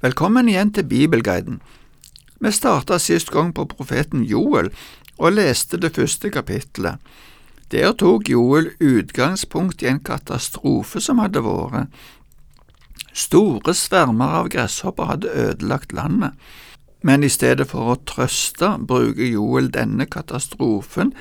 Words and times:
Velkommen 0.00 0.48
igjen 0.48 0.70
til 0.72 0.86
Bibelguiden. 0.88 1.58
Vi 2.40 2.50
starta 2.56 2.96
sist 2.96 3.28
gang 3.30 3.50
på 3.52 3.66
profeten 3.68 4.22
Joel 4.24 4.70
og 5.18 5.34
leste 5.34 5.76
det 5.76 5.90
første 5.92 6.30
kapittelet. 6.32 6.96
Der 7.68 7.92
tok 7.92 8.30
Joel 8.32 8.70
utgangspunkt 8.80 9.84
i 9.84 9.90
en 9.92 10.00
katastrofe 10.00 11.04
som 11.04 11.20
hadde 11.20 11.44
vært. 11.44 11.92
Store 13.12 13.76
svermer 13.76 14.40
av 14.40 14.48
gresshopper 14.48 15.12
hadde 15.12 15.36
ødelagt 15.44 15.92
landet, 15.92 16.32
men 17.04 17.20
i 17.20 17.28
stedet 17.28 17.68
for 17.68 17.92
å 17.92 18.00
trøste 18.08 18.78
bruker 18.80 19.28
Joel 19.28 19.68
denne 19.68 20.08
katastrofen 20.08 21.12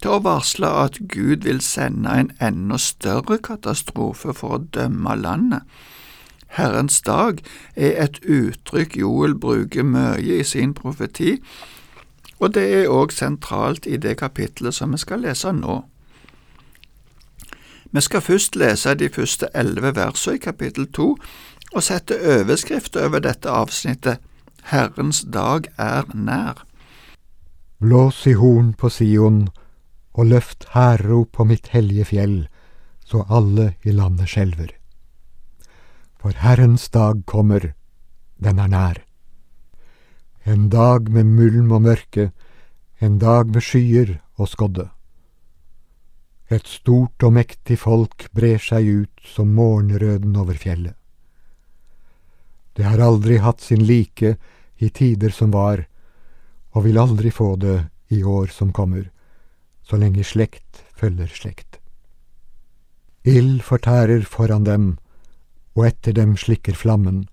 til 0.00 0.16
å 0.16 0.22
varsle 0.24 0.72
at 0.86 1.02
Gud 1.04 1.44
vil 1.44 1.60
sende 1.60 2.16
en 2.16 2.32
enda 2.40 2.80
større 2.80 3.42
katastrofe 3.44 4.32
for 4.32 4.56
å 4.56 4.66
dømme 4.72 5.20
landet. 5.20 5.68
Herrens 6.52 7.00
dag 7.02 7.38
er 7.76 8.02
et 8.04 8.18
uttrykk 8.28 8.96
Joel 9.00 9.34
bruker 9.40 9.86
mye 9.88 10.40
i 10.40 10.44
sin 10.44 10.74
profeti, 10.74 11.38
og 12.40 12.54
det 12.54 12.64
er 12.74 12.90
òg 12.90 13.14
sentralt 13.14 13.86
i 13.86 13.96
det 13.96 14.18
kapitlet 14.20 14.74
som 14.74 14.92
vi 14.92 15.00
skal 15.00 15.22
lese 15.24 15.52
nå. 15.56 15.78
Vi 17.92 18.00
skal 18.00 18.24
først 18.24 18.56
lese 18.56 18.94
de 18.94 19.08
første 19.12 19.48
elleve 19.54 19.94
versene 19.96 20.36
i 20.36 20.42
kapittel 20.42 20.88
to, 20.92 21.14
og 21.72 21.82
sette 21.82 22.18
overskrift 22.20 22.96
over 22.96 23.24
dette 23.24 23.48
avsnittet 23.48 24.20
Herrens 24.72 25.24
dag 25.32 25.70
er 25.78 26.08
nær. 26.14 26.64
Blås 27.80 28.26
i 28.26 28.36
horn 28.38 28.74
på 28.78 28.88
Sion, 28.92 29.48
og 30.14 30.26
løft 30.26 30.68
hærrop 30.74 31.32
på 31.32 31.48
mitt 31.48 31.72
hellige 31.72 32.04
fjell, 32.12 32.36
så 33.04 33.24
alle 33.28 33.72
i 33.84 33.96
landet 33.96 34.28
skjelver. 34.28 34.81
For 36.22 36.36
Herrens 36.38 36.84
dag 36.94 37.24
kommer, 37.26 37.72
den 38.38 38.58
er 38.62 38.68
nær. 38.70 38.98
En 40.46 40.68
dag 40.70 41.08
med 41.10 41.26
mulm 41.26 41.72
og 41.74 41.82
mørke, 41.82 42.28
en 43.02 43.18
dag 43.18 43.50
med 43.50 43.64
skyer 43.66 44.12
og 44.38 44.46
skodde. 44.52 44.86
Et 46.46 46.62
stort 46.68 47.26
og 47.26 47.34
mektig 47.34 47.80
folk 47.82 48.28
brer 48.30 48.62
seg 48.62 48.86
ut 48.86 49.26
som 49.34 49.50
morgenrøden 49.58 50.38
over 50.38 50.54
fjellet. 50.54 50.94
Det 52.78 52.86
har 52.86 53.02
aldri 53.02 53.42
hatt 53.42 53.60
sin 53.60 53.82
like 53.82 54.36
i 54.78 54.94
tider 54.94 55.34
som 55.34 55.50
var, 55.50 55.88
og 56.70 56.86
vil 56.86 57.02
aldri 57.02 57.34
få 57.34 57.56
det 57.58 57.80
i 58.14 58.22
år 58.22 58.46
som 58.54 58.70
kommer, 58.70 59.10
så 59.82 59.98
lenge 59.98 60.22
slekt 60.22 60.84
følger 60.94 61.34
slekt. 61.34 61.80
Ild 63.26 63.58
fortærer 63.66 64.22
foran 64.22 64.70
dem, 64.70 64.92
og 65.76 65.86
etter 65.86 66.12
dem 66.16 66.36
slikker 66.36 66.76
flammen. 66.76 67.26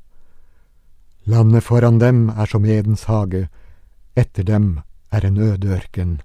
Landet 1.29 1.63
foran 1.63 1.99
dem 1.99 2.29
er 2.29 2.47
som 2.49 2.65
Edens 2.65 3.05
hage, 3.09 3.47
etter 4.15 4.43
dem 4.43 4.79
er 5.11 5.25
en 5.25 5.37
øde 5.37 5.67
ørken, 5.75 6.21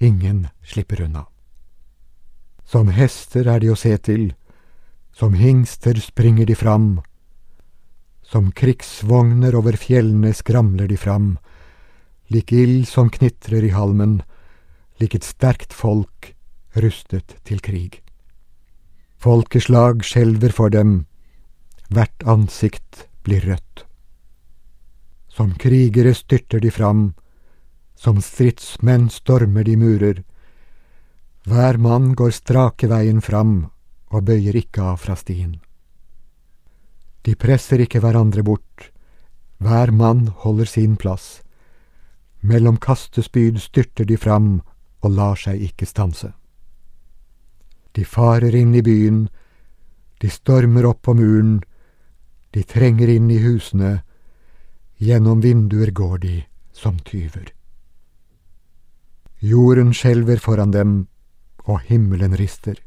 ingen 0.00 0.48
slipper 0.62 1.04
unna. 1.04 1.26
Som 2.64 2.88
hester 2.88 3.48
er 3.48 3.60
de 3.60 3.70
å 3.72 3.78
se 3.78 3.96
til, 3.98 4.32
som 5.12 5.34
hingster 5.38 6.00
springer 6.00 6.48
de 6.48 6.56
fram, 6.58 7.00
som 8.24 8.50
krigsvogner 8.50 9.54
over 9.54 9.76
fjellene 9.78 10.32
skramler 10.34 10.88
de 10.90 10.96
fram, 10.98 11.36
lik 12.32 12.52
ild 12.52 12.88
som 12.88 13.10
knitrer 13.12 13.68
i 13.68 13.74
halmen, 13.76 14.22
lik 14.98 15.14
et 15.14 15.26
sterkt 15.26 15.76
folk 15.76 16.32
rustet 16.74 17.36
til 17.44 17.60
krig. 17.62 18.00
Folkeslag 19.20 20.02
skjelver 20.04 20.52
for 20.52 20.72
dem, 20.72 21.04
hvert 21.88 22.24
ansikt 22.26 23.08
blir 23.24 23.44
rødt. 23.48 23.84
Som 25.28 25.54
krigere 25.58 26.14
styrter 26.14 26.60
de 26.60 26.70
fram, 26.70 27.14
som 27.94 28.20
stridsmenn 28.22 29.10
stormer 29.10 29.64
de 29.64 29.76
murer, 29.76 30.22
hver 31.44 31.76
mann 31.78 32.14
går 32.14 32.32
strake 32.32 32.88
veien 32.88 33.20
fram 33.20 33.54
og 34.14 34.24
bøyer 34.28 34.56
ikke 34.56 34.82
av 34.82 35.00
fra 35.02 35.16
stien. 35.18 35.58
De 37.24 37.34
presser 37.36 37.80
ikke 37.84 38.00
hverandre 38.04 38.44
bort, 38.44 38.90
hver 39.58 39.92
mann 39.92 40.28
holder 40.44 40.68
sin 40.68 40.96
plass. 40.96 41.40
Mellom 42.40 42.76
kastespyd 42.76 43.60
styrter 43.60 44.04
de 44.04 44.16
fram 44.20 44.58
og 45.04 45.12
lar 45.16 45.40
seg 45.40 45.62
ikke 45.64 45.88
stanse. 45.88 46.32
De 47.94 48.04
farer 48.04 48.56
inn 48.58 48.74
i 48.74 48.82
byen, 48.82 49.28
de 50.20 50.30
stormer 50.30 50.88
opp 50.88 51.04
på 51.06 51.14
muren, 51.16 51.62
de 52.54 52.62
trenger 52.62 53.10
inn 53.10 53.30
i 53.30 53.40
husene, 53.42 54.02
gjennom 55.02 55.40
vinduer 55.42 55.90
går 55.90 56.18
de 56.22 56.36
som 56.72 56.98
tyver. 57.02 57.50
Jorden 59.42 59.90
skjelver 59.92 60.38
foran 60.38 60.70
dem, 60.70 60.92
og 61.64 61.80
himmelen 61.88 62.36
rister. 62.38 62.78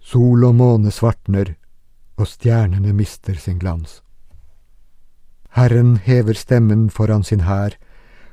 Sol 0.00 0.44
og 0.46 0.54
måne 0.60 0.92
svartner, 0.94 1.56
og 2.16 2.28
stjernene 2.30 2.94
mister 2.94 3.34
sin 3.34 3.58
glans. 3.58 4.00
Herren 5.58 5.96
hever 6.04 6.38
stemmen 6.38 6.88
foran 6.90 7.24
sin 7.24 7.44
hær, 7.48 7.74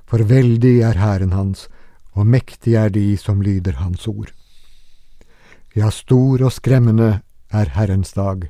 for 0.05 0.21
veldig 0.29 0.75
er 0.85 0.99
hæren 1.01 1.33
hans, 1.33 1.67
og 2.13 2.27
mektig 2.27 2.75
er 2.79 2.89
de 2.89 3.17
som 3.17 3.41
lyder 3.41 3.79
hans 3.81 4.07
ord. 4.07 4.31
Ja, 5.75 5.89
stor 5.89 6.43
og 6.45 6.53
skremmende 6.55 7.21
er 7.51 7.71
Herrens 7.75 8.13
dag, 8.13 8.47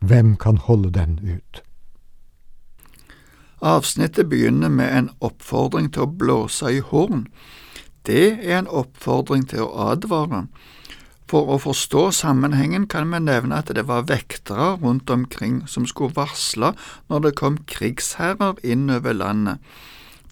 hvem 0.00 0.36
kan 0.36 0.56
holde 0.56 0.90
den 0.94 1.18
ut? 1.22 1.62
Avsnittet 3.60 4.28
begynner 4.30 4.68
med 4.68 4.92
en 4.94 5.10
oppfordring 5.20 5.90
til 5.92 6.06
å 6.06 6.12
blåse 6.20 6.70
i 6.70 6.78
horn. 6.78 7.26
Det 8.06 8.38
er 8.38 8.60
en 8.60 8.70
oppfordring 8.70 9.48
til 9.50 9.66
å 9.66 9.90
advare. 9.90 10.46
For 11.28 11.50
å 11.52 11.58
forstå 11.60 12.06
sammenhengen 12.16 12.86
kan 12.88 13.10
vi 13.12 13.20
nevne 13.20 13.58
at 13.58 13.72
det 13.74 13.84
var 13.88 14.06
vektere 14.08 14.78
rundt 14.80 15.10
omkring 15.10 15.66
som 15.68 15.84
skulle 15.86 16.16
varsle 16.16 16.72
når 17.10 17.26
det 17.26 17.34
kom 17.40 17.58
krigsherrer 17.68 18.56
innover 18.64 19.12
landet. 19.12 19.58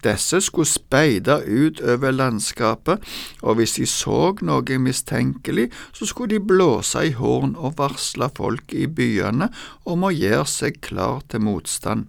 Disse 0.03 0.41
skulle 0.41 0.69
speide 0.69 1.39
ut 1.45 1.81
over 1.81 2.11
landskapet, 2.11 3.01
og 3.41 3.57
hvis 3.57 3.77
de 3.79 3.87
så 3.89 4.35
noe 4.45 4.77
mistenkelig, 4.81 5.71
så 5.93 6.05
skulle 6.05 6.35
de 6.35 6.43
blåse 6.53 7.01
i 7.01 7.15
horn 7.17 7.55
og 7.57 7.79
varsle 7.79 8.29
folk 8.37 8.73
i 8.73 8.85
byene 8.87 9.49
om 9.85 10.05
å 10.05 10.13
gjøre 10.13 10.45
seg 10.51 10.81
klar 10.85 11.25
til 11.31 11.41
motstand. 11.47 12.07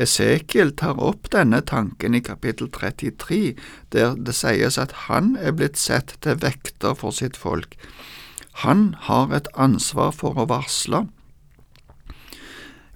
Esekiel 0.00 0.72
tar 0.72 0.96
opp 1.04 1.28
denne 1.34 1.60
tanken 1.68 2.16
i 2.16 2.22
kapittel 2.24 2.70
33, 2.72 3.52
der 3.92 4.14
det 4.16 4.34
sies 4.34 4.78
at 4.80 4.94
han 5.06 5.34
er 5.36 5.52
blitt 5.52 5.76
sett 5.76 6.16
til 6.24 6.40
vekter 6.40 6.96
for 6.96 7.12
sitt 7.12 7.36
folk. 7.36 7.76
Han 8.64 8.94
har 9.08 9.32
et 9.36 9.50
ansvar 9.52 10.14
for 10.16 10.40
å 10.40 10.48
varsle. 10.48 11.06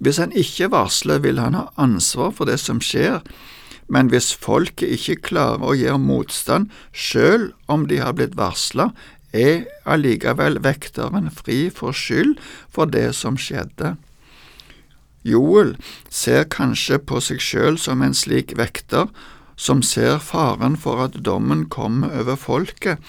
Hvis 0.01 0.21
han 0.21 0.33
ikke 0.37 0.71
varsler, 0.73 1.21
vil 1.25 1.41
han 1.41 1.57
ha 1.57 1.69
ansvar 1.81 2.33
for 2.37 2.49
det 2.49 2.59
som 2.61 2.81
skjer, 2.81 3.21
men 3.89 4.11
hvis 4.11 4.33
folket 4.35 4.97
ikke 4.97 5.21
klarer 5.31 5.63
å 5.63 5.77
gjøre 5.77 6.03
motstand 6.03 6.73
selv 6.93 7.53
om 7.71 7.87
de 7.91 8.01
har 8.03 8.17
blitt 8.19 8.37
varsla, 8.39 8.91
er 9.37 9.67
allikevel 9.85 10.61
vekteren 10.65 11.31
fri 11.35 11.67
for 11.71 11.95
skyld 11.97 12.37
for 12.73 12.91
det 12.91 13.11
som 13.19 13.39
skjedde. 13.39 13.95
Joel 15.27 15.75
ser 16.11 16.47
kanskje 16.51 17.01
på 17.03 17.21
seg 17.23 17.43
sjøl 17.43 17.79
som 17.83 18.03
en 18.03 18.15
slik 18.15 18.55
vekter, 18.59 19.11
som 19.57 19.83
ser 19.83 20.21
faren 20.23 20.77
for 20.79 21.03
at 21.03 21.19
dommen 21.27 21.67
kommer 21.73 22.13
over 22.21 22.37
folket. 22.39 23.03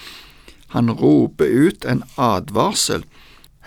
Han 0.74 0.90
roper 0.90 1.46
ut 1.46 1.84
en 1.84 2.02
advarsel. 2.16 3.04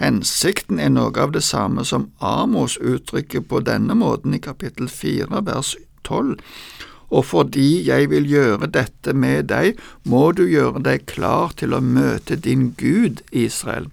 Hensikten 0.01 0.79
er 0.81 0.91
noe 0.91 1.13
av 1.21 1.31
det 1.35 1.43
samme 1.45 1.85
som 1.85 2.09
Amos 2.19 2.77
uttrykker 2.77 3.45
på 3.47 3.61
denne 3.65 3.95
måten 3.97 4.35
i 4.35 4.41
kapittel 4.41 4.89
fire 4.89 5.43
vers 5.45 5.75
tolv. 6.03 6.41
Og 7.11 7.25
fordi 7.27 7.83
jeg 7.87 8.09
vil 8.09 8.27
gjøre 8.29 8.71
dette 8.71 9.13
med 9.13 9.49
deg, 9.51 9.79
må 10.03 10.31
du 10.31 10.45
gjøre 10.47 10.83
deg 10.83 11.05
klar 11.11 11.51
til 11.59 11.75
å 11.75 11.83
møte 11.83 12.39
din 12.39 12.71
Gud, 12.79 13.19
Israel. 13.31 13.89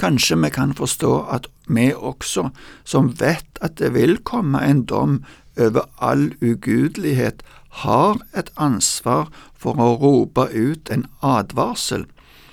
Kanskje 0.00 0.38
vi 0.42 0.50
kan 0.50 0.72
forstå 0.74 1.12
at 1.30 1.46
vi 1.68 1.92
også, 1.94 2.48
som 2.84 3.12
vet 3.20 3.60
at 3.60 3.76
det 3.78 3.92
vil 3.94 4.16
komme 4.24 4.64
en 4.64 4.82
dom 4.88 5.20
over 5.60 5.86
all 6.00 6.32
ugudelighet, 6.40 7.44
har 7.84 8.18
et 8.36 8.50
ansvar 8.56 9.28
for 9.56 9.78
å 9.80 9.92
rope 10.00 10.48
ut 10.52 10.90
en 10.90 11.06
advarsel. 11.22 12.08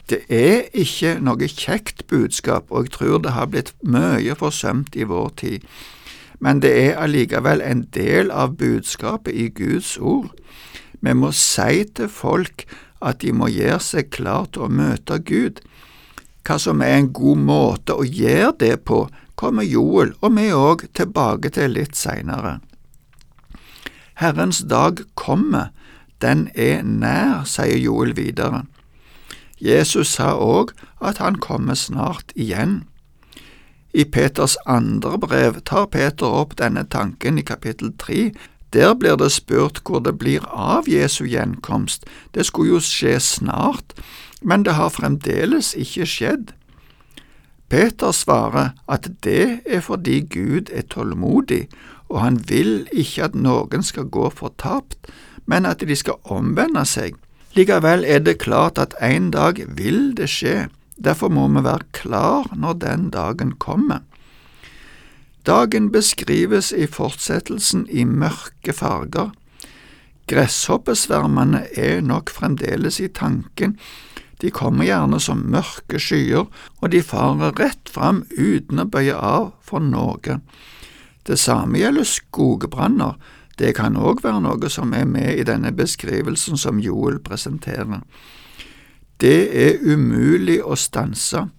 Det 0.09 0.23
er 0.29 0.69
ikke 0.73 1.17
noe 1.21 1.47
kjekt 1.49 2.05
budskap, 2.09 2.69
og 2.69 2.87
jeg 2.87 2.95
tror 2.97 3.23
det 3.23 3.35
har 3.35 3.49
blitt 3.51 3.73
mye 3.81 4.35
forsømt 4.37 4.95
i 4.97 5.07
vår 5.09 5.29
tid, 5.41 5.65
men 6.39 6.61
det 6.63 6.71
er 6.71 6.99
allikevel 7.03 7.61
en 7.61 7.85
del 7.95 8.31
av 8.31 8.55
budskapet 8.59 9.35
i 9.35 9.49
Guds 9.55 9.97
ord. 9.97 10.31
Vi 10.99 11.13
må 11.15 11.31
si 11.35 11.83
til 11.95 12.11
folk 12.11 12.65
at 12.99 13.21
de 13.23 13.33
må 13.35 13.47
gjøre 13.51 13.79
seg 13.83 14.11
klar 14.15 14.47
til 14.51 14.67
å 14.67 14.71
møte 14.71 15.19
Gud. 15.23 15.59
Hva 16.47 16.57
som 16.59 16.81
er 16.83 16.97
en 16.97 17.11
god 17.15 17.43
måte 17.43 17.95
å 17.95 18.07
gjøre 18.07 18.55
det 18.59 18.75
på, 18.87 19.05
kommer 19.39 19.63
Joel 19.63 20.15
og 20.19 20.35
vi 20.35 20.49
òg 20.51 20.87
tilbake 20.97 21.51
til 21.55 21.75
litt 21.77 21.95
seinere. 21.95 22.59
Herrens 24.19 24.65
dag 24.67 25.05
kommer, 25.15 25.71
den 26.19 26.49
er 26.55 26.83
nær, 26.83 27.45
sier 27.47 27.79
Joel 27.79 28.11
videre. 28.17 28.65
Jesus 29.59 30.15
sa 30.17 30.33
òg 30.35 30.73
at 30.99 31.19
han 31.23 31.39
kommer 31.39 31.75
snart 31.79 32.33
igjen. 32.35 32.88
I 33.93 34.03
Peters 34.05 34.55
andre 34.65 35.17
brev 35.17 35.61
tar 35.65 35.87
Peter 35.89 36.29
opp 36.29 36.55
denne 36.59 36.85
tanken 36.85 37.39
i 37.39 37.45
kapittel 37.45 37.93
tre. 37.97 38.31
Der 38.73 38.93
blir 38.93 39.17
det 39.17 39.31
spurt 39.33 39.81
hvor 39.85 40.03
det 40.05 40.19
blir 40.21 40.45
av 40.53 40.89
Jesu 40.89 41.25
gjenkomst. 41.25 42.05
Det 42.35 42.45
skulle 42.45 42.75
jo 42.75 42.81
skje 42.85 43.17
snart, 43.19 43.95
men 44.41 44.63
det 44.63 44.77
har 44.77 44.93
fremdeles 44.93 45.73
ikke 45.73 46.05
skjedd. 46.05 46.53
Peter 47.69 48.13
svarer 48.13 48.75
at 48.89 49.09
det 49.25 49.61
er 49.65 49.81
fordi 49.81 50.21
Gud 50.21 50.69
er 50.73 50.85
tålmodig, 50.89 51.67
og 52.09 52.21
han 52.21 52.39
vil 52.49 52.87
ikke 52.91 53.29
at 53.29 53.35
noen 53.37 53.85
skal 53.85 54.09
gå 54.09 54.29
fortapt, 54.33 55.09
men 55.45 55.65
at 55.65 55.81
de 55.81 55.95
skal 55.97 56.21
omvende 56.29 56.85
seg. 56.85 57.17
Likevel 57.57 58.05
er 58.05 58.21
det 58.21 58.37
klart 58.41 58.77
at 58.77 58.93
en 59.01 59.31
dag 59.33 59.61
vil 59.77 60.13
det 60.17 60.29
skje. 60.29 60.69
Derfor 60.99 61.31
må 61.31 61.47
vi 61.47 61.63
være 61.63 61.87
klar 61.95 62.49
når 62.55 62.79
den 62.83 63.09
dagen 63.15 63.55
kommer. 63.55 64.03
Dagen 65.47 65.89
beskrives 65.91 66.73
i 66.75 66.85
fortsettelsen 66.85 67.87
i 67.89 68.03
mørke 68.03 68.75
farger. 68.75 69.31
Gresshoppesvermene 70.29 71.63
er 71.79 72.03
nok 72.05 72.29
fremdeles 72.29 72.99
i 72.99 73.07
tanken, 73.07 73.77
de 74.39 74.51
kommer 74.55 74.87
gjerne 74.87 75.19
som 75.19 75.41
mørke 75.51 75.99
skyer, 75.99 76.45
og 76.79 76.91
de 76.93 77.01
farer 77.03 77.55
rett 77.59 77.89
fram 77.91 78.21
uten 78.37 78.79
å 78.79 78.87
bøye 78.87 79.15
av 79.15 79.49
for 79.65 79.83
noe. 79.83 80.37
Det 81.27 81.35
samme 81.39 81.81
gjelder 81.81 82.07
skogbranner, 82.07 83.17
det 83.59 83.73
kan 83.75 83.99
òg 83.99 84.23
være 84.23 84.39
noe 84.45 84.69
som 84.71 84.93
er 84.95 85.09
med 85.09 85.33
i 85.35 85.43
denne 85.47 85.73
beskrivelsen 85.75 86.59
som 86.61 86.79
Joel 86.79 87.19
presenterer. 87.19 87.99
Det 89.19 89.39
er 89.51 89.81
umulig 89.83 90.61
å 90.63 90.77
stanse. 90.79 91.49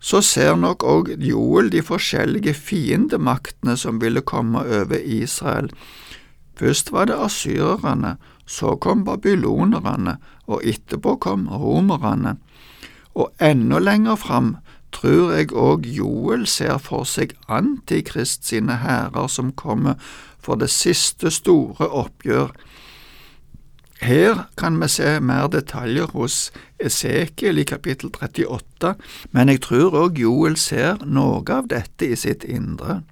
Så 0.00 0.22
ser 0.24 0.54
nok 0.56 0.84
òg 0.86 1.10
Joel 1.20 1.68
de 1.72 1.82
forskjellige 1.84 2.54
fiendemaktene 2.56 3.74
som 3.76 3.98
ville 4.00 4.22
komme 4.24 4.62
over 4.64 5.02
Israel. 5.02 5.68
Først 6.56 6.92
var 6.92 7.10
det 7.10 7.18
asyrerne, 7.20 8.16
så 8.46 8.76
kom 8.76 9.04
babylonerne, 9.04 10.16
og 10.46 10.64
etterpå 10.66 11.16
kom 11.20 11.48
romerne. 11.48 12.36
Og 13.14 13.30
enda 13.40 13.78
lenger 13.78 14.16
fram 14.16 14.56
tror 14.94 15.34
jeg 15.34 15.52
òg 15.54 15.86
Joel 15.86 16.46
ser 16.50 16.78
for 16.82 17.06
seg 17.06 17.34
Antikrist 17.48 18.46
sine 18.48 18.80
hærer 18.82 19.28
som 19.30 19.52
kommer 19.52 19.98
for 20.38 20.58
det 20.60 20.70
siste 20.72 21.30
store 21.34 21.86
oppgjør 21.86 22.54
her 24.00 24.46
kan 24.56 24.80
vi 24.80 24.88
se 24.88 25.20
mer 25.20 25.48
detaljer 25.52 26.12
hos 26.14 26.50
Esekiel 26.80 27.58
i 27.60 27.64
kapittel 27.68 28.10
38, 28.10 28.94
men 29.30 29.52
jeg 29.52 29.60
tror 29.66 29.96
òg 30.06 30.18
Joel 30.18 30.56
ser 30.56 31.02
noe 31.04 31.44
av 31.52 31.68
dette 31.68 32.08
i 32.08 32.16
sitt 32.16 32.44
indre. 32.48 33.02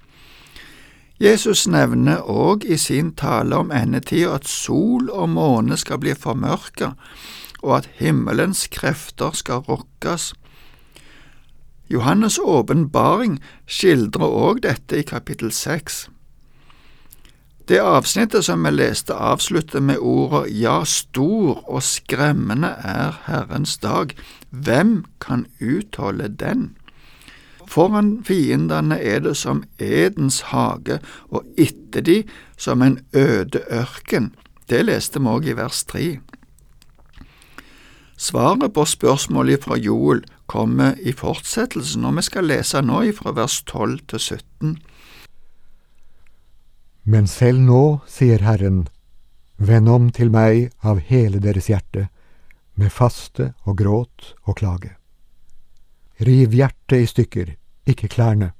Jesus 1.20 1.66
nevner 1.66 2.22
òg 2.24 2.64
i 2.64 2.78
sin 2.78 3.10
tale 3.18 3.58
om 3.58 3.72
endetida 3.74 4.36
at 4.38 4.48
sol 4.48 5.10
og 5.10 5.28
måne 5.34 5.76
skal 5.76 6.00
bli 6.00 6.14
formørka, 6.14 6.92
og 7.62 7.80
at 7.80 7.88
himmelens 7.98 8.68
krefter 8.70 9.34
skal 9.34 9.64
rokkes. 9.68 10.32
Johannes' 11.90 12.38
åpenbaring 12.38 13.40
skildrer 13.66 14.30
òg 14.30 14.62
dette 14.62 15.00
i 15.00 15.04
kapittel 15.08 15.52
seks. 15.52 16.06
Det 17.68 17.80
avsnittet 17.84 18.44
som 18.44 18.62
vi 18.64 18.70
leste, 18.72 19.12
avslutter 19.12 19.82
med 19.84 19.98
ordet 20.00 20.46
Ja, 20.56 20.84
stor 20.88 21.58
og 21.68 21.82
skremmende 21.84 22.70
er 22.80 23.18
Herrens 23.26 23.76
dag. 23.78 24.14
Hvem 24.50 25.04
kan 25.20 25.44
utholde 25.60 26.28
den? 26.28 26.70
Foran 27.68 28.24
fiendene 28.24 28.96
er 28.96 29.20
det 29.20 29.36
som 29.36 29.60
Edens 29.78 30.40
hage, 30.48 30.96
og 31.28 31.44
etter 31.58 32.00
de 32.00 32.22
som 32.56 32.82
en 32.82 32.98
øde 33.12 33.60
ørken. 33.70 34.32
Det 34.70 34.86
leste 34.88 35.20
vi 35.20 35.28
òg 35.28 35.52
i 35.52 35.56
vers 35.60 35.84
tre. 35.84 36.06
Svaret 38.16 38.72
på 38.72 38.84
spørsmålet 38.84 39.64
fra 39.64 39.76
Joel 39.76 40.24
kommer 40.46 40.96
i 41.04 41.12
fortsettelsen, 41.12 42.08
og 42.08 42.16
vi 42.16 42.24
skal 42.24 42.48
lese 42.48 42.80
nå 42.80 43.04
fra 43.12 43.36
vers 43.36 43.60
12 43.62 43.98
til 44.08 44.18
17. 44.18 44.78
Men 47.08 47.24
selv 47.24 47.62
nå, 47.64 48.00
sier 48.04 48.42
Herren, 48.44 48.82
vend 49.56 49.88
om 49.88 50.10
til 50.12 50.28
meg 50.28 50.74
av 50.84 50.98
hele 51.08 51.40
deres 51.40 51.70
hjerte, 51.72 52.10
med 52.76 52.92
faste 52.92 53.54
og 53.64 53.78
gråt 53.80 54.34
og 54.44 54.58
klage. 54.60 54.92
Riv 56.20 56.52
hjertet 56.52 56.98
i 57.00 57.08
stykker, 57.08 57.54
ikke 57.88 58.12
klærne. 58.12 58.50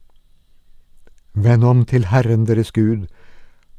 Vend 1.36 1.68
om 1.68 1.84
til 1.84 2.08
Herren 2.08 2.48
deres 2.48 2.72
Gud, 2.72 3.04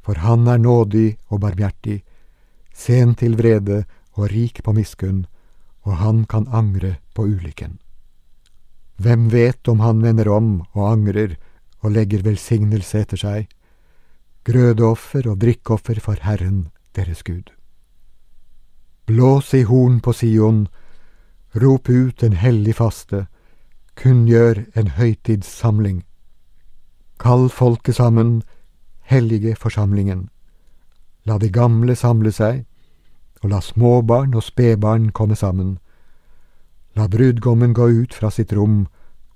for 0.05 0.21
Han 0.21 0.45
er 0.47 0.61
nådig 0.61 1.17
og 1.33 1.41
barmhjertig, 1.41 2.03
sen 2.69 3.17
til 3.17 3.41
vrede 3.41 3.85
og 4.13 4.29
rik 4.29 4.61
på 4.63 4.77
miskunn, 4.77 5.25
og 5.81 5.97
Han 5.97 6.25
kan 6.29 6.45
angre 6.53 6.99
på 7.17 7.25
ulykken. 7.25 7.79
Hvem 9.01 9.31
vet 9.33 9.67
om 9.67 9.79
Han 9.79 10.03
vender 10.05 10.29
om 10.29 10.59
og 10.73 10.91
angrer 10.91 11.39
og 11.81 11.97
legger 11.97 12.21
velsignelse 12.21 13.01
etter 13.01 13.17
seg? 13.17 13.49
Grødeoffer 14.49 15.29
og 15.29 15.41
drikkoffer 15.41 15.99
for 16.01 16.17
Herren 16.21 16.69
deres 16.95 17.23
Gud. 17.23 17.51
Blås 19.05 19.53
i 19.53 19.63
horn 19.63 19.99
på 20.01 20.13
Sion, 20.13 20.67
rop 21.55 21.89
ut 21.89 22.23
en 22.23 22.33
hellig 22.33 22.75
faste, 22.75 23.27
kunngjør 23.97 24.63
en 24.77 24.93
høytidssamling. 24.97 26.03
Kall 27.19 27.49
folket 27.49 27.95
sammen, 27.95 28.41
hellige 29.01 29.55
forsamlingen. 29.55 30.29
La 31.25 31.37
de 31.37 31.49
gamle 31.49 31.95
samle 31.95 32.31
seg, 32.31 32.63
og 33.43 33.49
la 33.53 33.59
småbarn 33.61 34.33
og 34.35 34.45
spedbarn 34.45 35.11
komme 35.11 35.35
sammen. 35.35 35.77
La 36.95 37.07
brudgommen 37.07 37.73
gå 37.73 37.89
ut 38.01 38.13
fra 38.13 38.31
sitt 38.33 38.53
rom 38.53 38.87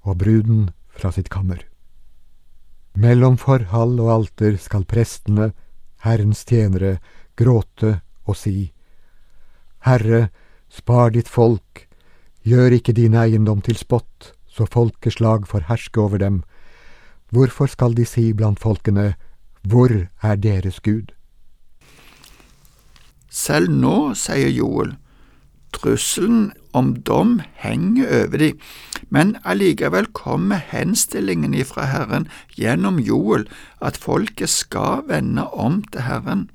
og 0.03 0.17
bruden 0.17 0.69
fra 0.89 1.11
sitt 1.11 1.29
kammer. 1.29 1.72
Mellom 2.93 3.39
forhall 3.41 3.97
og 3.99 4.11
alter 4.13 4.57
skal 4.61 4.85
prestene, 4.85 5.51
Herrens 6.05 6.43
tjenere, 6.45 6.99
gråte 7.39 8.01
og 8.27 8.37
si, 8.37 8.73
Herre, 9.83 10.29
spar 10.69 11.11
ditt 11.15 11.27
folk, 11.27 11.87
gjør 12.45 12.77
ikke 12.77 12.95
din 12.95 13.15
eiendom 13.17 13.63
til 13.65 13.79
spott, 13.79 14.33
så 14.47 14.67
folkeslag 14.69 15.47
får 15.49 15.65
herske 15.67 15.99
over 15.99 16.21
dem. 16.21 16.43
Hvorfor 17.33 17.67
skal 17.67 17.95
de 17.97 18.05
si 18.05 18.31
blant 18.33 18.59
folkene, 18.59 19.15
Hvor 19.63 19.89
er 20.21 20.35
deres 20.35 20.79
Gud? 20.83 21.13
Selv 23.29 23.71
nå, 23.71 24.13
sier 24.13 24.49
Joel, 24.51 24.97
trusselen 25.75 26.51
om 26.73 26.93
dom 27.05 27.39
henger 27.61 28.09
over 28.23 28.41
de, 28.41 28.51
men 29.13 29.35
allikevel 29.45 30.07
kommer 30.13 30.61
henstillingen 30.71 31.53
ifra 31.53 31.85
Herren 31.91 32.27
gjennom 32.57 32.99
Joel 32.99 33.45
at 33.81 33.97
folket 33.97 34.49
skal 34.49 35.03
vende 35.09 35.45
om 35.51 35.83
til 35.93 36.07
Herren. 36.07 36.47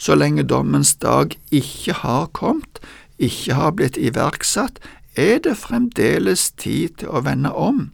Så 0.00 0.16
lenge 0.16 0.42
dommens 0.42 0.94
dag 0.96 1.36
ikke 1.50 1.92
har 1.92 2.26
kommet, 2.32 2.80
ikke 3.18 3.54
har 3.54 3.76
blitt 3.76 4.00
iverksatt, 4.00 4.80
er 5.16 5.38
det 5.44 5.58
fremdeles 5.60 6.50
tid 6.56 7.02
til 7.02 7.10
å 7.12 7.22
vende 7.26 7.52
om. 7.52 7.90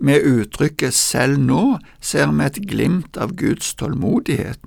Med 0.00 0.24
uttrykket 0.24 0.94
selv 0.96 1.40
nå 1.42 1.78
ser 2.00 2.30
vi 2.32 2.46
et 2.46 2.60
glimt 2.70 3.18
av 3.20 3.34
Guds 3.36 3.74
tålmodighet. 3.74 4.60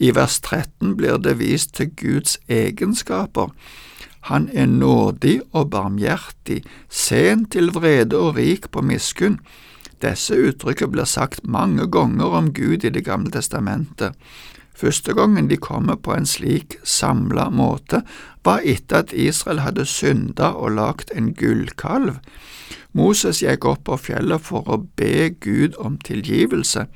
I 0.00 0.10
vers 0.16 0.40
13 0.40 0.96
blir 0.96 1.16
det 1.20 1.38
vist 1.38 1.74
til 1.76 1.92
Guds 1.96 2.38
egenskaper. 2.48 3.52
Han 4.28 4.50
er 4.52 4.66
nådig 4.66 5.40
og 5.52 5.70
barmhjertig, 5.70 6.62
sen 6.88 7.46
til 7.48 7.72
vrede 7.72 8.18
og 8.18 8.36
rik 8.36 8.70
på 8.70 8.82
miskunn. 8.84 9.38
Disse 10.00 10.36
uttrykkene 10.36 10.92
blir 10.92 11.08
sagt 11.08 11.44
mange 11.44 11.86
ganger 11.92 12.36
om 12.38 12.52
Gud 12.52 12.84
i 12.84 12.90
Det 12.90 13.04
gamle 13.04 13.30
testamentet. 13.30 14.16
Første 14.74 15.12
gangen 15.14 15.48
de 15.50 15.56
kommer 15.56 15.96
på 15.96 16.14
en 16.14 16.26
slik 16.26 16.78
samla 16.84 17.50
måte, 17.52 18.00
var 18.44 18.64
etter 18.64 19.02
at 19.04 19.12
Israel 19.12 19.60
hadde 19.60 19.84
synda 19.84 20.54
og 20.56 20.76
lagt 20.78 21.12
en 21.12 21.34
gullkalv. 21.36 22.16
Moses 22.96 23.42
gikk 23.44 23.66
opp 23.68 23.84
på 23.84 23.98
fjellet 24.00 24.40
for 24.40 24.64
å 24.64 24.80
be 24.96 25.30
Gud 25.36 25.76
om 25.78 25.98
tilgivelse, 26.00 26.86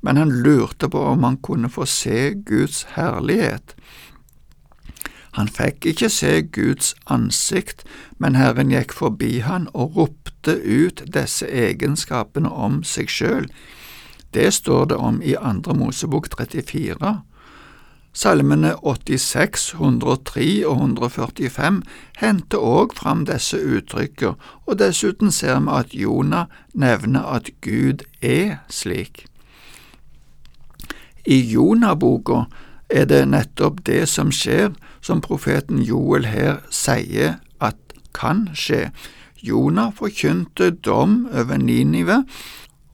men 0.00 0.16
han 0.16 0.30
lurte 0.44 0.86
på 0.88 1.00
om 1.10 1.26
han 1.26 1.40
kunne 1.42 1.70
få 1.72 1.88
se 1.90 2.36
Guds 2.46 2.84
herlighet. 2.94 3.74
Han 5.38 5.46
fikk 5.48 5.86
ikke 5.86 6.08
se 6.10 6.30
Guds 6.42 6.96
ansikt, 7.06 7.84
men 8.18 8.34
Herren 8.34 8.72
gikk 8.74 8.90
forbi 8.98 9.36
han 9.46 9.68
og 9.70 9.94
ropte 9.94 10.56
ut 10.58 11.04
disse 11.14 11.46
egenskapene 11.46 12.50
om 12.50 12.80
seg 12.82 13.06
sjøl. 13.06 13.46
Det 14.34 14.50
står 14.56 14.90
det 14.90 14.98
om 14.98 15.22
i 15.22 15.36
Andre 15.38 15.78
Mosebok 15.78 16.26
34. 16.34 17.14
Salmene 18.18 18.74
86, 18.82 19.70
103 19.78 20.66
og 20.66 20.76
145 20.82 21.82
henter 22.18 22.58
òg 22.58 22.98
fram 22.98 23.22
disse 23.30 23.62
uttrykker, 23.62 24.34
og 24.66 24.78
dessuten 24.82 25.30
ser 25.30 25.60
vi 25.62 25.76
at 25.78 25.94
Jonah 25.94 26.50
nevner 26.74 27.30
at 27.38 27.54
Gud 27.62 28.02
er 28.20 28.58
slik. 28.66 29.28
I 31.22 31.38
Jonah-boka 31.46 32.48
er 32.88 33.04
det 33.08 33.24
nettopp 33.28 33.84
det 33.86 34.06
som 34.08 34.32
skjer, 34.32 34.72
som 35.00 35.20
profeten 35.24 35.82
Joel 35.84 36.26
her 36.28 36.62
sier 36.70 37.38
at 37.60 37.76
kan 38.16 38.48
skje. 38.56 38.88
Jonah 39.44 39.92
forkynte 39.94 40.70
dom 40.70 41.28
over 41.32 41.60
Ninive, 41.60 42.24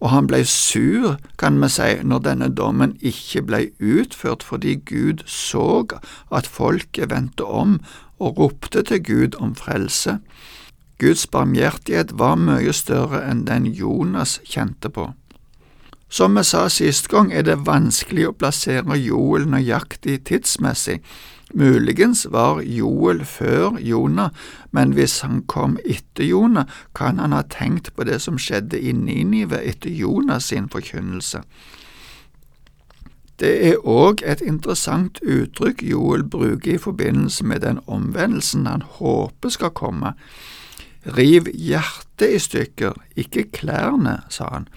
og 0.05 0.11
han 0.11 0.27
ble 0.29 0.43
sur, 0.45 1.15
kan 1.41 1.57
vi 1.63 1.71
si, 1.73 1.95
når 2.05 2.25
denne 2.27 2.51
dommen 2.53 2.93
ikke 3.01 3.43
ble 3.49 3.61
utført 3.81 4.43
fordi 4.45 4.75
Gud 4.85 5.25
så 5.31 5.87
at 6.35 6.51
folket 6.51 7.09
vendte 7.11 7.47
om 7.47 7.79
og 8.21 8.39
ropte 8.39 8.83
til 8.83 9.01
Gud 9.03 9.39
om 9.41 9.55
frelse. 9.57 10.19
Guds 11.01 11.27
barmhjertighet 11.27 12.13
var 12.19 12.37
mye 12.39 12.73
større 12.73 13.25
enn 13.31 13.47
den 13.49 13.67
Jonas 13.67 14.39
kjente 14.45 14.93
på. 14.93 15.09
Som 16.15 16.37
vi 16.39 16.45
sa 16.47 16.69
sist 16.71 17.09
gang, 17.11 17.33
er 17.35 17.43
det 17.43 17.65
vanskelig 17.67 18.29
å 18.29 18.35
plassere 18.39 18.95
Joel 19.03 19.49
nøyaktig 19.51 20.21
tidsmessig. 20.29 21.01
Muligens 21.59 22.21
var 22.31 22.61
Joel 22.63 23.25
før 23.27 23.81
Jonah, 23.83 24.31
men 24.71 24.93
hvis 24.95 25.17
han 25.27 25.41
kom 25.51 25.75
etter 25.83 26.29
Jonah, 26.29 26.71
kan 26.95 27.19
han 27.19 27.35
ha 27.35 27.43
tenkt 27.51 27.91
på 27.97 28.07
det 28.07 28.21
som 28.23 28.39
skjedde 28.39 28.79
i 28.79 28.93
Ninive 28.95 29.59
etter 29.59 29.91
Jonas 29.91 30.53
sin 30.53 30.69
forkynnelse. 30.71 31.43
Det 33.43 33.51
er 33.73 33.83
òg 33.83 34.23
et 34.23 34.45
interessant 34.47 35.19
uttrykk 35.19 35.83
Joel 35.83 36.23
bruker 36.23 36.77
i 36.77 36.83
forbindelse 36.85 37.43
med 37.43 37.67
den 37.67 37.81
omvendelsen 37.91 38.71
han 38.71 38.87
håper 39.01 39.51
skal 39.51 39.75
komme. 39.75 40.15
Riv 41.19 41.51
hjertet 41.51 42.37
i 42.37 42.39
stykker, 42.39 43.03
ikke 43.19 43.49
klærne, 43.51 44.21
sa 44.31 44.53
han. 44.55 44.71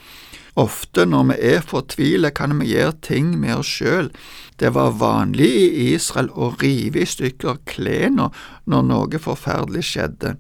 Ofte 0.57 1.05
når 1.05 1.27
vi 1.29 1.35
er 1.51 1.65
fortvilet, 1.65 2.33
kan 2.33 2.55
vi 2.57 2.71
gjøre 2.71 2.95
ting 3.05 3.35
med 3.37 3.59
oss 3.59 3.69
sjøl. 3.77 4.09
Det 4.57 4.71
var 4.73 4.95
vanlig 4.97 5.51
i 5.53 5.89
Israel 5.93 6.31
å 6.33 6.49
rive 6.57 7.03
i 7.03 7.09
stykker 7.09 7.59
klærne 7.69 8.31
når 8.65 8.87
noe 8.89 9.21
forferdelig 9.21 9.85
skjedde. 9.91 10.33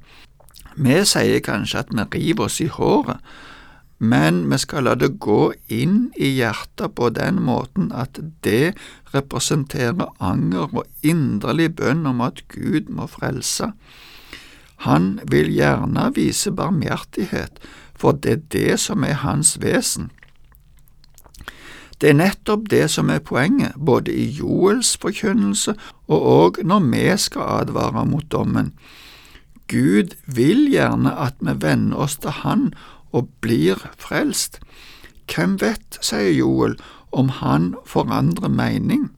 Vi 0.77 0.97
sier 1.09 1.43
kanskje 1.45 1.83
at 1.83 1.93
vi 1.93 2.07
river 2.15 2.49
oss 2.49 2.57
i 2.61 2.69
håret, 2.69 3.21
men 3.97 4.43
vi 4.49 4.57
skal 4.61 4.85
la 4.85 4.93
det 4.97 5.15
gå 5.21 5.53
inn 5.73 6.09
i 6.17 6.35
hjertet 6.37 6.93
på 6.97 7.09
den 7.13 7.39
måten 7.45 7.89
at 7.93 8.19
det 8.45 8.75
representerer 9.13 10.11
anger 10.21 10.69
og 10.69 10.85
inderlig 11.01 11.71
bønn 11.79 12.05
om 12.09 12.21
at 12.25 12.43
Gud 12.53 12.91
må 12.93 13.09
frelse. 13.09 13.71
Han 14.85 15.17
vil 15.25 15.49
gjerne 15.49 16.11
vise 16.13 16.53
barmhjertighet, 16.53 17.57
for 17.97 18.11
det 18.11 18.31
er 18.31 18.45
det 18.53 18.79
som 18.79 19.03
er 19.03 19.21
hans 19.23 19.57
vesen. 19.61 20.11
Det 22.01 22.11
er 22.11 22.19
nettopp 22.19 22.67
det 22.69 22.85
som 22.93 23.09
er 23.09 23.23
poenget, 23.25 23.73
både 23.73 24.13
i 24.13 24.27
Joels 24.37 24.93
forkynnelse 25.01 25.73
og 26.07 26.27
òg 26.33 26.59
når 26.63 26.85
vi 26.91 27.05
skal 27.17 27.63
advare 27.63 28.05
mot 28.05 28.27
dommen. 28.31 28.73
Gud 29.67 30.13
vil 30.27 30.69
gjerne 30.71 31.11
at 31.17 31.41
vi 31.41 31.57
venner 31.61 31.97
oss 31.97 32.17
til 32.21 32.31
Han 32.43 32.73
og 33.11 33.29
blir 33.41 33.81
frelst. 33.97 34.59
Hvem 35.27 35.57
vet, 35.61 35.97
sier 36.01 36.31
Joel, 36.31 36.77
om 37.11 37.29
han 37.41 37.73
forandrer 37.85 38.51
mening? 38.51 39.09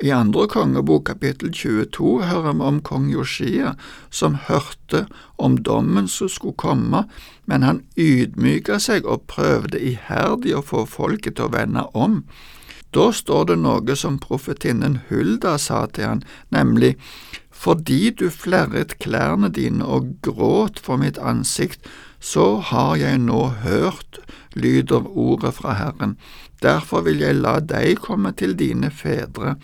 I 0.00 0.10
andre 0.12 0.44
kongebok 0.52 1.06
kapittel 1.08 1.54
22 1.56 2.26
hører 2.28 2.52
vi 2.52 2.64
om 2.68 2.80
kong 2.84 3.06
Joshia, 3.08 3.72
som 4.10 4.36
hørte 4.48 5.06
om 5.40 5.56
dommen 5.64 6.08
som 6.08 6.28
skulle 6.28 6.58
komme, 6.60 7.06
men 7.48 7.64
han 7.64 7.80
ydmyka 7.96 8.76
seg 8.82 9.08
og 9.08 9.24
prøvde 9.32 9.80
iherdig 9.80 10.52
å 10.58 10.64
få 10.64 10.84
folket 10.84 11.38
til 11.38 11.48
å 11.48 11.54
vende 11.56 11.86
om. 11.96 12.20
Da 12.92 13.08
står 13.12 13.48
det 13.48 13.56
noe 13.64 13.96
som 13.96 14.20
profetinnen 14.20 15.00
Hulda 15.08 15.56
sa 15.60 15.86
til 15.88 16.10
han, 16.10 16.22
nemlig 16.52 16.94
fordi 17.56 18.10
du 18.10 18.28
flerret 18.30 18.98
klærne 19.00 19.48
dine 19.48 19.84
og 19.84 20.10
gråt 20.22 20.80
for 20.82 21.00
mitt 21.00 21.18
ansikt, 21.18 21.80
så 22.20 22.56
har 22.60 22.96
jeg 23.00 23.18
nå 23.24 23.42
hørt, 23.64 24.20
lyder 24.52 25.08
ordet 25.08 25.54
fra 25.54 25.76
Herren. 25.80 26.16
Derfor 26.62 27.00
vil 27.06 27.20
jeg 27.24 27.36
la 27.40 27.58
deg 27.60 28.00
komme 28.04 28.32
til 28.36 28.56
dine 28.58 28.90
fedre. 28.90 29.56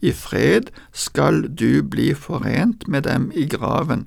I 0.00 0.12
fred 0.12 0.72
skal 0.92 1.46
du 1.48 1.82
bli 1.82 2.12
forent 2.14 2.88
med 2.88 3.02
dem 3.08 3.30
i 3.34 3.46
graven. 3.48 4.06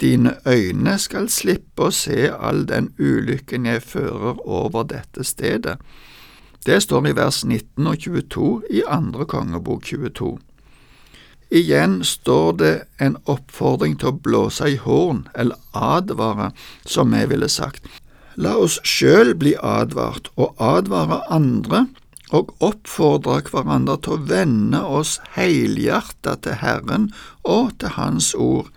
Dine 0.00 0.34
øyne 0.46 0.98
skal 0.98 1.28
slippe 1.28 1.90
å 1.90 1.94
se 1.94 2.30
all 2.32 2.64
den 2.68 2.90
ulykken 2.98 3.66
jeg 3.68 3.82
fører 3.82 4.40
over 4.46 4.86
dette 4.88 5.24
stedet. 5.24 5.76
Det 6.66 6.82
står 6.82 7.08
i 7.08 7.16
vers 7.16 7.44
19 7.44 7.86
og 7.86 7.98
22 7.98 8.48
i 8.70 8.82
andre 8.88 9.26
kongebok 9.28 9.84
22. 9.84 10.38
Igjen 11.50 12.04
står 12.04 12.52
det 12.52 12.74
en 13.02 13.16
oppfordring 13.26 13.96
til 13.98 14.12
å 14.12 14.18
blåse 14.22 14.68
i 14.70 14.76
horn, 14.78 15.24
eller 15.34 15.58
advare, 15.74 16.52
som 16.86 17.10
vi 17.10 17.24
ville 17.32 17.48
sagt. 17.50 17.82
La 18.38 18.54
oss 18.54 18.78
sjøl 18.86 19.34
bli 19.34 19.56
advart, 19.58 20.30
og 20.38 20.54
advare 20.62 21.24
andre, 21.26 21.88
og 22.30 22.54
oppfordre 22.62 23.40
hverandre 23.50 23.98
til 23.98 24.14
å 24.14 24.24
vende 24.30 24.80
oss 24.86 25.18
helhjerta 25.34 26.36
til 26.44 26.60
Herren 26.62 27.10
og 27.42 27.74
til 27.82 27.96
Hans 27.96 28.30
ord. 28.38 28.70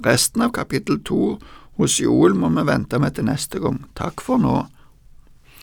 Resten 0.00 0.46
av 0.46 0.54
kapittel 0.56 1.02
to 1.04 1.36
hos 1.76 1.98
Joel 2.00 2.32
må 2.32 2.48
vi 2.56 2.64
vente 2.68 2.96
med 3.02 3.18
til 3.18 3.28
neste 3.28 3.60
gang. 3.60 3.82
Takk 3.98 4.24
for 4.24 4.40
nå. 4.40 4.62